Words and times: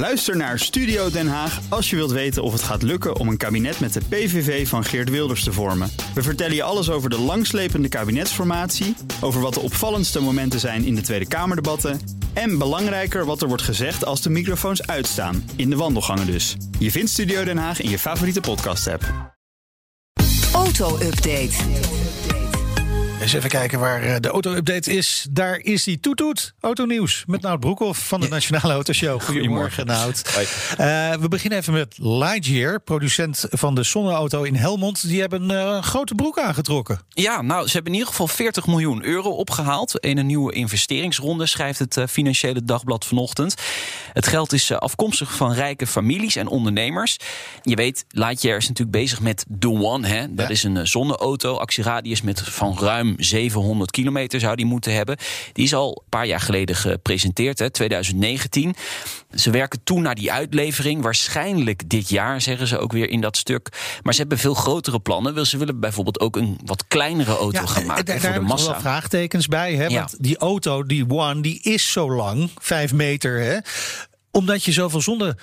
Luister 0.00 0.36
naar 0.36 0.58
Studio 0.58 1.10
Den 1.10 1.28
Haag 1.28 1.60
als 1.68 1.90
je 1.90 1.96
wilt 1.96 2.10
weten 2.10 2.42
of 2.42 2.52
het 2.52 2.62
gaat 2.62 2.82
lukken 2.82 3.16
om 3.16 3.28
een 3.28 3.36
kabinet 3.36 3.80
met 3.80 3.92
de 3.92 4.00
PVV 4.08 4.68
van 4.68 4.84
Geert 4.84 5.10
Wilders 5.10 5.44
te 5.44 5.52
vormen. 5.52 5.90
We 6.14 6.22
vertellen 6.22 6.54
je 6.54 6.62
alles 6.62 6.90
over 6.90 7.10
de 7.10 7.18
langslepende 7.18 7.88
kabinetsformatie, 7.88 8.96
over 9.20 9.40
wat 9.40 9.54
de 9.54 9.60
opvallendste 9.60 10.20
momenten 10.20 10.60
zijn 10.60 10.84
in 10.84 10.94
de 10.94 11.00
Tweede 11.00 11.28
Kamerdebatten 11.28 12.00
en 12.32 12.58
belangrijker 12.58 13.24
wat 13.24 13.42
er 13.42 13.48
wordt 13.48 13.62
gezegd 13.62 14.04
als 14.04 14.22
de 14.22 14.30
microfoons 14.30 14.86
uitstaan, 14.86 15.50
in 15.56 15.70
de 15.70 15.76
wandelgangen 15.76 16.26
dus. 16.26 16.56
Je 16.78 16.90
vindt 16.90 17.10
Studio 17.10 17.44
Den 17.44 17.58
Haag 17.58 17.80
in 17.80 17.90
je 17.90 17.98
favoriete 17.98 18.40
podcast-app. 18.40 19.34
Auto-update. 20.52 22.39
Eens 23.20 23.32
even 23.32 23.50
kijken 23.50 23.78
waar 23.78 24.02
eh, 24.02 24.16
de 24.20 24.28
auto-update 24.28 24.92
is. 24.92 25.26
Daar 25.30 25.58
is 25.58 25.84
die 25.84 26.00
toetoet. 26.00 26.54
Autonieuws 26.60 27.24
met 27.26 27.40
Nout 27.40 27.60
Broekhoff 27.60 28.08
van 28.08 28.20
de 28.20 28.28
Nationale 28.28 28.72
Autoshow. 28.72 29.20
Goedemorgen, 29.26 29.86
Nout. 29.86 30.22
Uh, 30.80 31.14
we 31.14 31.28
beginnen 31.28 31.58
even 31.58 31.72
met 31.72 31.94
Lightyear, 31.98 32.80
producent 32.80 33.46
van 33.50 33.74
de 33.74 33.82
zonneauto 33.82 34.42
in 34.42 34.54
Helmond. 34.54 35.08
Die 35.08 35.20
hebben 35.20 35.50
uh, 35.50 35.56
een 35.56 35.82
grote 35.82 36.14
broek 36.14 36.38
aangetrokken. 36.38 37.00
Ja, 37.08 37.42
nou, 37.42 37.66
ze 37.66 37.72
hebben 37.72 37.92
in 37.92 37.98
ieder 37.98 38.12
geval 38.12 38.28
40 38.28 38.66
miljoen 38.66 39.04
euro 39.04 39.30
opgehaald. 39.30 39.98
In 39.98 40.18
een 40.18 40.26
nieuwe 40.26 40.52
investeringsronde, 40.52 41.46
schrijft 41.46 41.78
het 41.78 42.00
Financiële 42.08 42.64
Dagblad 42.64 43.06
vanochtend. 43.06 43.54
Het 44.12 44.26
geld 44.26 44.52
is 44.52 44.72
afkomstig 44.72 45.34
van 45.34 45.52
rijke 45.52 45.86
families 45.86 46.36
en 46.36 46.48
ondernemers. 46.48 47.16
Je 47.62 47.74
weet, 47.74 48.04
Lightyear 48.08 48.56
is 48.56 48.68
natuurlijk 48.68 48.96
bezig 48.96 49.20
met 49.20 49.46
The 49.58 49.68
One. 49.68 50.06
Hè? 50.06 50.34
Dat 50.34 50.46
ja. 50.46 50.52
is 50.52 50.62
een 50.62 50.86
zonneauto, 50.86 51.56
actieradius 51.56 52.22
met 52.22 52.40
van 52.40 52.78
ruim 52.78 53.14
700 53.18 53.90
kilometer 53.90 54.40
zou 54.40 54.56
die 54.56 54.66
moeten 54.66 54.94
hebben. 54.94 55.16
Die 55.52 55.64
is 55.64 55.74
al 55.74 55.88
een 55.88 56.08
paar 56.08 56.26
jaar 56.26 56.40
geleden 56.40 56.76
gepresenteerd, 56.76 57.58
hè, 57.58 57.70
2019. 57.70 58.74
Ze 59.34 59.50
werken 59.50 59.80
toen 59.84 60.02
naar 60.02 60.14
die 60.14 60.32
uitlevering. 60.32 61.02
Waarschijnlijk 61.02 61.88
dit 61.88 62.08
jaar, 62.08 62.40
zeggen 62.40 62.66
ze 62.66 62.78
ook 62.78 62.92
weer 62.92 63.10
in 63.10 63.20
dat 63.20 63.36
stuk. 63.36 63.68
Maar 64.02 64.14
ze 64.14 64.20
hebben 64.20 64.38
veel 64.38 64.54
grotere 64.54 65.00
plannen. 65.00 65.46
Ze 65.46 65.58
willen 65.58 65.80
bijvoorbeeld 65.80 66.20
ook 66.20 66.36
een 66.36 66.58
wat 66.64 66.84
kleinere 66.88 67.36
auto 67.36 67.60
ja, 67.60 67.66
gaan 67.66 67.86
maken 67.86 68.04
daar, 68.04 68.20
voor 68.20 68.30
daar 68.30 68.38
de 68.38 68.44
massa. 68.44 68.70
wel 68.70 68.80
vraagtekens 68.80 69.46
bij. 69.46 69.74
Hè? 69.74 69.86
Ja. 69.86 69.98
Want 69.98 70.16
die 70.18 70.38
auto, 70.38 70.84
die 70.84 71.10
One, 71.10 71.40
die 71.40 71.60
is 71.62 71.92
zo 71.92 72.10
lang, 72.10 72.50
vijf 72.58 72.92
meter. 72.92 73.40
Hè? 73.40 73.58
Omdat 74.30 74.64
je 74.64 74.72
zoveel 74.72 75.00
zonne 75.00 75.36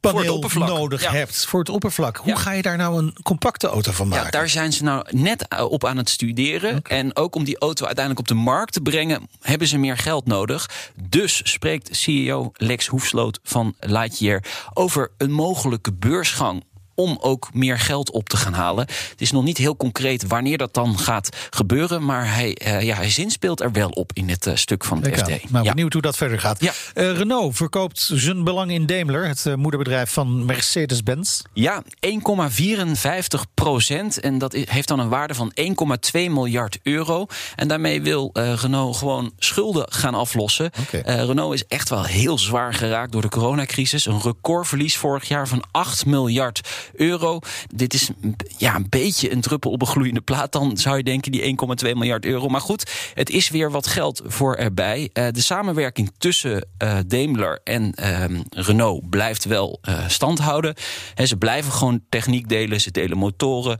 paneel 0.00 0.44
nodig 0.54 1.02
ja. 1.02 1.10
hebt 1.10 1.46
voor 1.46 1.60
het 1.60 1.68
oppervlak. 1.68 2.16
Hoe 2.16 2.28
Ja. 2.28 2.36
ga 2.36 2.52
je 2.52 2.62
daar 2.62 2.76
nou 2.76 2.98
een 2.98 3.16
compacte 3.22 3.66
auto 3.66 3.92
van 3.92 4.08
maken? 4.08 4.24
Ja, 4.24 4.30
daar 4.30 4.48
zijn 4.48 4.72
ze 4.72 4.82
nou 4.82 5.06
net 5.10 5.46
op 5.68 5.84
aan 5.84 5.96
het 5.96 6.10
studeren. 6.10 6.82
En 6.82 7.16
ook 7.16 7.34
om 7.34 7.44
die 7.44 7.58
auto 7.58 7.86
uiteindelijk 7.86 8.30
op 8.30 8.36
de 8.36 8.42
markt 8.42 8.72
te 8.72 8.80
brengen, 8.80 9.28
hebben 9.40 9.68
ze 9.68 9.78
meer 9.78 9.96
geld 9.96 10.26
nodig. 10.26 10.70
Dus 11.08 11.40
spreekt 11.44 11.96
CEO 11.96 12.50
Lex 12.54 12.86
Hoefsloot 12.86 13.38
van 13.42 13.74
Lightyear 13.80 14.44
over 14.74 15.10
een 15.18 15.32
mogelijke 15.32 15.92
beursgang 15.92 16.64
om 16.94 17.18
ook 17.20 17.48
meer 17.54 17.78
geld 17.78 18.10
op 18.10 18.28
te 18.28 18.36
gaan 18.36 18.52
halen. 18.52 18.86
Het 18.86 19.20
is 19.20 19.30
nog 19.30 19.44
niet 19.44 19.58
heel 19.58 19.76
concreet 19.76 20.26
wanneer 20.26 20.58
dat 20.58 20.74
dan 20.74 20.98
gaat 20.98 21.36
gebeuren, 21.50 22.04
maar 22.04 22.34
hij, 22.34 22.58
uh, 22.66 22.82
ja, 22.82 22.94
hij 22.96 23.10
zinspeelt 23.10 23.60
er 23.60 23.72
wel 23.72 23.88
op 23.88 24.10
in 24.14 24.28
het 24.28 24.46
uh, 24.46 24.54
stuk 24.56 24.84
van 24.84 25.02
het 25.02 25.12
Kijk 25.14 25.20
FD. 25.42 25.50
Nou, 25.50 25.64
Ja. 25.64 25.70
benieuwd 25.70 25.92
hoe 25.92 26.02
dat 26.02 26.16
verder 26.16 26.40
gaat. 26.40 26.60
Ja. 26.60 26.72
Eh, 26.94 27.12
Renault 27.16 27.56
verkoopt 27.56 28.10
zijn 28.14 28.44
belang 28.44 28.70
in 28.70 28.86
Daimler, 28.86 29.26
het 29.28 29.46
eh, 29.46 29.54
moederbedrijf 29.54 30.10
van 30.12 30.44
Mercedes-Benz. 30.44 31.40
Ja, 31.52 31.82
1,54 32.00 33.40
procent. 33.54 34.20
En 34.20 34.38
dat 34.38 34.52
heeft 34.52 34.88
dan 34.88 34.98
een 34.98 35.08
waarde 35.08 35.34
van 35.34 35.52
1,2 35.54 36.30
miljard 36.30 36.78
euro. 36.82 37.26
En 37.56 37.68
daarmee 37.68 38.02
wil 38.02 38.30
eh, 38.32 38.52
Renault 38.54 38.96
gewoon 38.96 39.32
schulden 39.38 39.86
gaan 39.92 40.14
aflossen. 40.14 40.70
Eh, 40.90 41.24
Renault 41.24 41.54
is 41.54 41.64
echt 41.66 41.88
wel 41.88 42.04
heel 42.04 42.38
zwaar 42.38 42.74
geraakt 42.74 43.12
door 43.12 43.22
de 43.22 43.28
coronacrisis. 43.28 44.06
Een 44.06 44.20
recordverlies 44.20 44.96
vorig 44.96 45.28
jaar 45.28 45.48
van 45.48 45.64
8 45.70 46.06
miljard 46.06 46.60
euro. 46.94 47.38
Dit 47.74 47.94
is 47.94 48.10
ja, 48.56 48.74
een 48.74 48.86
beetje 48.88 49.32
een 49.32 49.40
druppel 49.40 49.70
op 49.70 49.80
een 49.80 49.86
gloeiende 49.86 50.20
plaat. 50.20 50.52
Dan 50.52 50.76
zou 50.76 50.96
je 50.96 51.02
denken 51.02 51.32
die 51.32 51.56
1,2 51.84 51.92
miljard 51.92 52.24
euro. 52.24 52.48
Maar 52.48 52.60
goed, 52.60 52.90
het 53.14 53.30
is 53.30 53.48
weer 53.48 53.70
wat 53.70 53.86
geld 53.86 54.22
voor 54.24 54.54
erbij. 54.54 55.10
Eh, 55.12 55.26
de 55.30 55.40
samenwerking 55.40 56.12
tussen 56.18 56.66
eh, 56.78 56.98
Daimler 57.06 57.60
en 57.64 57.94
ehm, 57.94 58.40
Renault 58.50 59.10
blijft 59.10 59.44
wel 59.44 59.78
eh, 59.82 60.08
stand 60.08 60.38
houden. 60.38 60.74
Hè, 61.14 61.26
ze 61.26 61.36
blijven 61.36 61.72
gewoon 61.72 62.00
techniek 62.08 62.48
delen. 62.48 62.80
Ze 62.80 62.90
delen 62.90 63.18
motoren. 63.18 63.78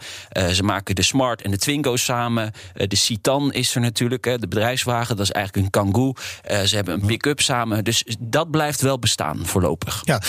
Ze 0.52 0.62
maken 0.62 0.94
de 0.94 1.02
Smart 1.02 1.42
en 1.42 1.50
de 1.50 1.58
Twingo 1.58 1.96
samen. 1.96 2.52
De 2.86 2.96
Citan 2.96 3.52
is 3.52 3.74
er 3.74 3.80
natuurlijk. 3.80 4.22
De 4.22 4.48
bedrijfswagen, 4.48 5.16
dat 5.16 5.24
is 5.26 5.32
eigenlijk 5.32 5.66
een 5.66 5.70
Kangoo. 5.70 6.12
Ze 6.64 6.74
hebben 6.74 6.94
een 6.94 7.06
pick-up 7.06 7.40
samen. 7.40 7.84
Dus 7.84 8.04
dat 8.18 8.50
blijft 8.50 8.80
wel 8.80 8.98
bestaan 8.98 9.46
voorlopig. 9.46 10.02
Ja, 10.04 10.22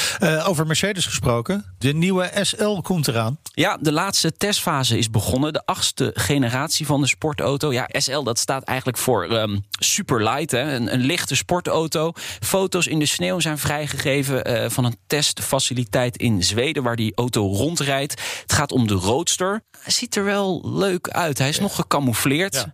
over 0.46 0.68
Mercedes 0.68 1.06
gesproken. 1.06 1.76
De 1.78 1.94
nieuwe 1.94 2.32
SL 2.42 2.63
komt 2.82 3.08
eraan. 3.08 3.38
Ja, 3.44 3.78
de 3.82 3.92
laatste 3.92 4.38
testfase 4.38 4.98
is 4.98 5.10
begonnen. 5.10 5.54
De 5.54 5.66
achtste 5.66 6.12
generatie 6.14 6.86
van 6.86 7.02
de 7.02 7.08
sportauto. 7.08 7.74
Ja, 7.74 7.90
SL 7.92 8.22
dat 8.22 8.40
staat 8.40 8.64
eigenlijk 8.64 8.98
voor 8.98 9.30
ehm 9.30 9.58
superlight. 9.80 10.52
Hè? 10.52 10.76
Een, 10.76 10.94
een 10.94 11.00
lichte 11.00 11.36
sportauto. 11.36 12.12
Foto's 12.40 12.88
in 12.88 13.00
de 13.00 13.06
sneeuw 13.06 13.40
zijn 13.40 13.58
vrijgegeven 13.58 14.44
eh, 14.44 14.70
van 14.70 14.86
een 14.86 14.98
testfaciliteit 15.08 16.18
in 16.18 16.44
Zweden 16.44 16.84
waar 16.84 16.96
die 16.96 17.12
auto 17.16 17.48
rondrijdt. 17.48 18.22
Het 18.42 18.54
gaat 18.54 18.72
om 18.72 18.88
de 18.88 18.94
Roadster. 18.94 19.62
Hij 19.80 19.94
ziet 19.94 20.16
er 20.16 20.24
wel 20.24 20.62
leuk 20.64 21.10
uit. 21.10 21.38
Hij 21.38 21.50
is 21.50 21.60
nog 21.60 21.76
gecamoufleerd. 21.76 22.54
Ja. 22.54 22.72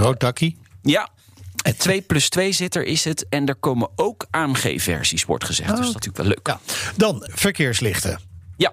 Rood 0.00 0.20
dakkie. 0.20 0.58
Ja. 0.82 1.08
Een 1.62 1.76
2 1.76 2.00
plus 2.00 2.28
2 2.28 2.52
zitter 2.52 2.84
is 2.84 3.04
het. 3.04 3.26
En 3.28 3.46
er 3.46 3.54
komen 3.54 3.88
ook 3.96 4.26
AMG-versies, 4.30 5.24
wordt 5.24 5.44
gezegd. 5.44 5.68
Dus 5.68 5.78
dat 5.78 5.88
is 5.88 5.94
natuurlijk 5.94 6.24
wel 6.24 6.26
leuk. 6.26 6.46
Ja. 6.46 6.60
Dan 6.96 7.28
verkeerslichten. 7.34 8.20
Ja. 8.58 8.72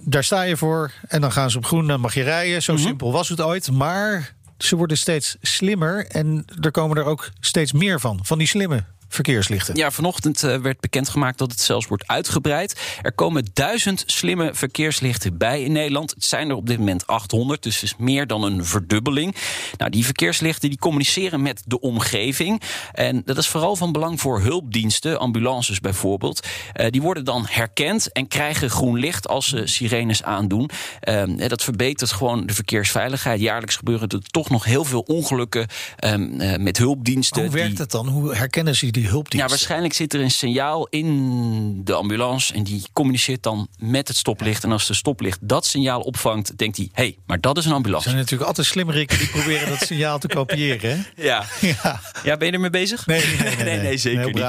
Daar 0.00 0.24
sta 0.24 0.42
je 0.42 0.56
voor 0.56 0.92
en 1.08 1.20
dan 1.20 1.32
gaan 1.32 1.50
ze 1.50 1.58
op 1.58 1.64
groen, 1.66 1.86
dan 1.86 2.00
mag 2.00 2.14
je 2.14 2.22
rijden. 2.22 2.62
Zo 2.62 2.72
Mhm. 2.72 2.82
simpel 2.82 3.12
was 3.12 3.28
het 3.28 3.40
ooit. 3.40 3.70
Maar 3.70 4.34
ze 4.58 4.76
worden 4.76 4.98
steeds 4.98 5.36
slimmer 5.40 6.06
en 6.06 6.44
er 6.60 6.70
komen 6.70 6.96
er 6.96 7.04
ook 7.04 7.30
steeds 7.40 7.72
meer 7.72 8.00
van. 8.00 8.18
Van 8.22 8.38
die 8.38 8.46
slimme 8.46 8.84
verkeerslichten. 9.08 9.76
Ja, 9.76 9.90
vanochtend 9.90 10.42
eh, 10.42 10.56
werd 10.56 10.80
bekendgemaakt 10.80 11.38
dat 11.38 11.50
het 11.50 11.60
zelfs 11.60 11.86
wordt 11.86 12.06
uitgebreid. 12.06 12.80
Er 13.02 13.12
komen 13.12 13.44
duizend 13.52 14.02
slimme 14.06 14.50
verkeerslichten 14.54 15.38
bij 15.38 15.62
in 15.62 15.72
Nederland. 15.72 16.10
Het 16.10 16.24
zijn 16.24 16.48
er 16.48 16.56
op 16.56 16.66
dit 16.66 16.78
moment 16.78 17.06
800, 17.06 17.62
dus 17.62 17.74
het 17.74 17.82
is 17.82 17.94
meer 17.98 18.26
dan 18.26 18.42
een 18.42 18.64
verdubbeling. 18.64 19.34
Nou, 19.76 19.90
die 19.90 20.04
verkeerslichten 20.04 20.68
die 20.68 20.78
communiceren 20.78 21.42
met 21.42 21.62
de 21.66 21.80
omgeving. 21.80 22.62
En 22.92 23.22
dat 23.24 23.38
is 23.38 23.48
vooral 23.48 23.76
van 23.76 23.92
belang 23.92 24.20
voor 24.20 24.40
hulpdiensten, 24.40 25.18
ambulances 25.18 25.80
bijvoorbeeld. 25.80 26.46
Eh, 26.72 26.90
die 26.90 27.02
worden 27.02 27.24
dan 27.24 27.46
herkend 27.48 28.12
en 28.12 28.28
krijgen 28.28 28.70
groen 28.70 28.98
licht 28.98 29.28
als 29.28 29.48
ze 29.48 29.66
sirenes 29.66 30.22
aandoen. 30.22 30.70
Ehm, 31.00 31.38
en 31.38 31.48
dat 31.48 31.62
verbetert 31.62 32.12
gewoon 32.12 32.46
de 32.46 32.54
verkeersveiligheid. 32.54 33.40
Jaarlijks 33.40 33.76
gebeuren 33.76 34.08
er 34.08 34.22
toch 34.22 34.50
nog 34.50 34.64
heel 34.64 34.84
veel 34.84 35.00
ongelukken 35.00 35.66
ehm, 35.96 36.40
eh, 36.40 36.58
met 36.58 36.78
hulpdiensten. 36.78 37.42
Hoe 37.42 37.50
werkt 37.50 37.78
het 37.78 37.90
dan? 37.90 38.08
Hoe 38.08 38.34
herkennen 38.34 38.76
ze 38.76 38.90
die 38.90 38.95
hulpdiensten? 39.02 39.38
ja, 39.38 39.48
waarschijnlijk 39.48 39.92
zit 39.94 40.14
er 40.14 40.20
een 40.20 40.30
signaal 40.30 40.86
in 40.86 41.84
de 41.84 41.92
ambulance 41.94 42.54
en 42.54 42.64
die 42.64 42.82
communiceert 42.92 43.42
dan 43.42 43.68
met 43.78 44.08
het 44.08 44.16
stoplicht. 44.16 44.64
En 44.64 44.72
als 44.72 44.86
de 44.86 44.94
stoplicht 44.94 45.38
dat 45.42 45.66
signaal 45.66 46.00
opvangt, 46.00 46.58
denkt 46.58 46.76
hij: 46.76 46.88
hé, 46.92 47.02
hey, 47.02 47.18
maar 47.26 47.40
dat 47.40 47.56
is 47.58 47.64
een 47.64 47.70
Er 47.70 47.76
ambulance. 47.76 48.04
zijn 48.08 48.20
natuurlijk 48.20 48.48
altijd 48.48 48.66
slimmerikken 48.66 49.18
die 49.18 49.28
proberen 49.28 49.68
dat 49.68 49.78
signaal 49.86 50.18
te 50.18 50.28
kopiëren. 50.28 50.90
Hè? 50.90 50.96
Ja. 51.26 51.44
Ja. 51.60 52.00
ja, 52.24 52.36
ben 52.36 52.46
je 52.46 52.52
ermee 52.52 52.70
bezig? 52.70 53.06
Nee, 53.06 53.22
nee, 53.26 53.54
nee, 53.56 53.64
nee, 53.64 53.78
nee. 53.78 53.96
zeker 53.96 54.32
niet. 54.34 54.44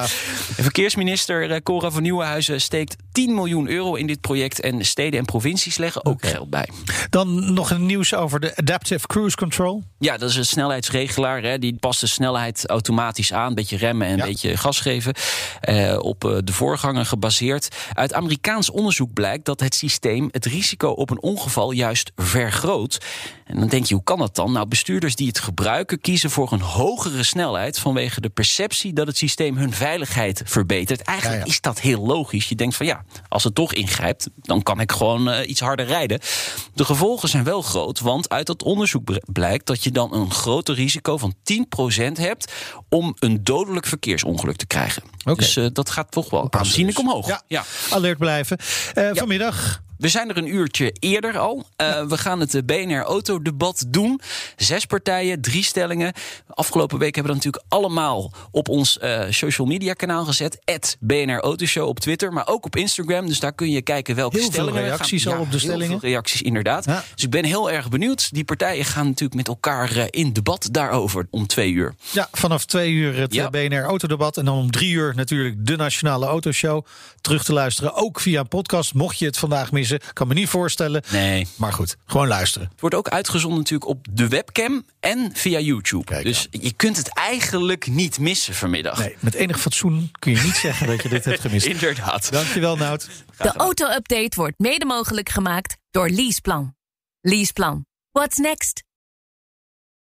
verkeersminister 0.62 1.52
eh, 1.52 1.62
Cora 1.64 1.92
van 1.92 2.02
Nieuwenhuizen 2.02 2.62
steekt 2.62 2.96
10 3.18 3.34
miljoen 3.34 3.68
euro 3.70 3.96
in 3.96 4.08
dit 4.08 4.22
project. 4.22 4.60
En 4.60 4.86
steden 4.86 5.20
en 5.20 5.26
provincies 5.26 5.78
leggen 5.78 6.06
ook 6.06 6.26
geld 6.26 6.50
bij. 6.50 6.70
Dan 7.10 7.54
nog 7.54 7.70
een 7.72 7.86
nieuws 7.86 8.14
over 8.14 8.40
de 8.40 8.56
Adaptive 8.56 9.08
Cruise 9.08 9.36
Control. 9.36 9.84
Ja, 10.00 10.18
dat 10.18 10.30
is 10.30 10.36
een 10.36 10.46
snelheidsregelaar. 10.46 11.42
Hè. 11.44 11.60
Die 11.60 11.76
past 11.80 12.00
de 12.00 12.08
snelheid 12.08 12.68
automatisch 12.68 13.34
aan. 13.34 13.48
Een 13.48 13.56
beetje 13.56 13.78
remmen 13.78 14.08
en 14.08 14.14
een 14.14 14.20
Ja. 14.20 14.26
beetje 14.26 14.58
gas 14.58 14.80
geven. 14.80 15.14
Eh, 15.62 15.98
op 16.02 16.26
eh, 16.26 16.38
de 16.44 16.54
voorganger 16.54 17.06
gebaseerd. 17.06 17.76
Uit 17.94 18.14
Amerikaans 18.14 18.70
onderzoek 18.70 19.14
blijkt 19.14 19.46
dat 19.46 19.60
het 19.60 19.76
systeem 19.76 20.28
het 20.32 20.46
risico 20.46 20.90
op 20.90 21.10
een 21.10 21.22
ongeval 21.22 21.72
juist 21.72 22.12
vergroot. 22.16 22.98
En 23.46 23.60
dan 23.60 23.68
denk 23.68 23.86
je, 23.86 23.94
hoe 23.94 24.04
kan 24.04 24.18
dat 24.20 24.36
dan? 24.36 24.52
Nou, 24.52 24.68
bestuurders 24.68 25.16
die 25.16 25.28
het 25.28 25.40
gebruiken 25.40 26.00
kiezen 26.02 26.30
voor 26.30 26.52
een 26.52 26.62
hogere 26.62 27.24
snelheid 27.24 27.80
vanwege 27.80 28.22
de 28.22 28.30
perceptie 28.30 28.94
dat 28.94 29.08
het 29.08 29.18
systeem 29.18 29.58
hun 29.58 29.74
veiligheid 29.74 30.42
verbetert. 30.46 31.02
Eigenlijk 31.02 31.40
Ja, 31.40 31.46
ja. 31.46 31.52
is 31.52 31.62
dat 31.62 31.80
heel 31.80 32.06
logisch. 32.06 32.50
Je 32.50 32.56
denkt 32.56 32.76
van 32.76 32.86
ja, 32.86 33.04
als 33.30 33.44
het 33.44 33.56
toch 33.56 33.74
ingrijpt, 33.74 34.30
dan 34.36 34.64
kan 34.64 34.80
ik 34.80 34.92
gewoon 34.92 35.30
eh, 35.30 35.50
iets 35.50 35.60
harder 35.60 35.86
rijden. 35.86 36.20
De 36.74 36.86
gevolgen 36.86 37.30
zijn 37.30 37.44
wel 37.44 37.62
groot, 37.62 38.00
want 38.00 38.30
uit 38.30 38.48
dat 38.48 38.64
onderzoek 38.64 39.20
blijkt 39.32 39.66
dat 39.66 39.84
je 39.84 39.92
dan 39.92 40.14
een 40.14 40.32
groter 40.32 40.76
risico 40.76 41.18
van 41.18 41.34
10% 41.34 42.12
hebt 42.14 42.52
om 42.90 43.16
een 43.20 43.44
dodelijk 43.44 43.86
verkeersongeluk 43.86 44.56
te 44.56 44.68
krijgen. 44.68 45.04
Dus 45.24 45.56
eh, 45.56 45.66
dat 45.74 45.90
gaat 45.90 46.12
toch 46.12 46.30
wel 46.30 46.54
aanzienlijk 46.54 47.00
omhoog. 47.00 47.28
Ja. 47.28 47.42
Ja. 47.48 47.64
Alert 47.90 48.18
blijven. 48.18 48.58
Eh, 48.94 49.10
Vanmiddag 49.14 49.82
We 49.98 50.08
zijn 50.08 50.30
er 50.30 50.38
een 50.38 50.56
uurtje 50.56 50.96
eerder 51.00 51.38
al. 51.38 51.66
Uh, 51.82 52.06
we 52.06 52.18
gaan 52.18 52.40
het 52.40 52.66
BNR 52.66 53.02
Autodebat 53.02 53.86
doen. 53.88 54.22
Zes 54.56 54.86
partijen, 54.86 55.42
drie 55.42 55.64
stellingen. 55.64 56.14
Afgelopen 56.48 57.00
week 57.00 57.16
hebben 57.16 57.34
we 57.34 57.40
dat 57.40 57.46
natuurlijk 57.46 57.74
allemaal 57.74 58.34
op 58.52 58.70
ons 58.70 59.00
uh, 59.02 59.24
social 59.30 59.68
media 59.68 59.94
kanaal 59.94 60.26
gezet. 60.26 60.60
BNR 61.00 61.40
Autoshow 61.40 61.88
op 61.88 62.00
Twitter, 62.00 62.34
maar 62.34 62.48
ook 62.48 62.66
op 62.66 62.76
Instagram. 62.76 63.28
Dus 63.28 63.40
daar 63.40 63.54
kun 63.54 63.70
je 63.70 63.82
kijken 63.82 64.16
welke 64.16 64.38
heel 64.38 64.46
stellingen. 64.46 64.74
Veel 64.74 64.84
reacties 64.84 65.24
gaan, 65.24 65.34
al 65.34 65.42
op 65.42 65.52
de 65.52 65.60
stellingen. 65.60 66.00
Veel 66.00 66.10
reacties, 66.10 66.42
inderdaad. 66.42 66.86
Ja. 66.86 67.04
Dus 67.16 67.24
ik 67.24 67.30
ben 67.30 67.46
heel 67.46 67.72
erg 67.72 67.90
benieuwd. 67.90 68.34
Die 68.34 68.44
partijen 68.44 68.86
gaan 68.86 69.06
natuurlijk 69.06 69.34
met 69.34 69.48
elkaar 69.48 69.98
uh, 69.98 70.04
in 70.10 70.34
debat 70.34 70.70
daarover 70.72 71.28
om 71.30 71.48
twee 71.48 71.72
uur. 71.72 71.96
Ja, 72.12 72.28
vanaf 72.32 72.66
twee 72.66 72.92
uur 72.92 73.16
het 73.16 73.34
ja. 73.34 73.50
BNR 73.50 73.84
Autodebat. 73.84 74.38
En 74.38 74.46
dan 74.46 74.58
om 74.58 74.72
drie 74.72 74.92
uur 74.92 75.14
natuurlijk 75.16 75.66
de 75.66 75.76
Nationale 75.76 76.26
Autoshow. 76.26 76.86
Terug 77.22 77.44
te 77.44 77.54
luisteren, 77.54 77.96
ook 77.96 78.20
via 78.20 78.40
een 78.40 78.48
podcast. 78.48 78.94
Mocht 78.94 79.20
je 79.20 79.26
het 79.26 79.38
vandaag 79.38 79.72
missen, 79.72 79.87
kan 80.14 80.28
me 80.28 80.34
niet 80.34 80.50
voorstellen. 80.50 81.04
Nee. 81.12 81.48
Maar 81.56 81.74
goed, 81.74 81.98
gewoon 82.06 82.28
luisteren. 82.28 82.68
Het 82.72 82.82
wordt 82.82 82.96
ook 82.96 83.10
uitgezonden 83.10 83.60
natuurlijk 83.60 83.90
op 83.90 84.06
de 84.12 84.28
webcam 84.28 84.86
en 85.00 85.30
via 85.34 85.60
YouTube. 85.60 86.04
Kijk, 86.04 86.24
dus 86.24 86.48
je 86.52 86.74
kunt 86.74 86.98
het 86.98 87.14
eigenlijk 87.14 87.88
niet 87.88 88.20
missen 88.20 88.54
vanmiddag. 88.54 89.00
Nee, 89.00 89.16
met 89.20 89.34
enig 89.34 89.60
fatsoen 89.60 90.12
kun 90.20 90.32
je 90.32 90.42
niet 90.42 90.56
zeggen 90.56 90.88
dat 90.88 91.04
je 91.04 91.10
dit 91.10 91.26
hebt 91.26 91.40
gemist. 91.40 91.66
Inderdaad. 91.76 92.32
Dankjewel, 92.32 92.78
Nout. 92.78 93.08
De 93.38 93.54
auto-update 93.54 94.32
wordt 94.36 94.60
mede 94.60 94.86
mogelijk 94.86 95.30
gemaakt 95.30 95.78
door 95.92 96.10
Leaseplan. 96.10 96.76
Leaseplan. 97.22 97.86
What's 98.12 98.38
next? 98.38 98.87